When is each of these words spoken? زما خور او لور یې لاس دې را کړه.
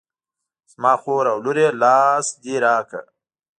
زما 0.71 0.93
خور 1.01 1.25
او 1.33 1.37
لور 1.45 1.57
یې 1.63 1.69
لاس 1.81 2.25
دې 2.41 2.55
را 2.65 2.77
کړه. 2.89 3.03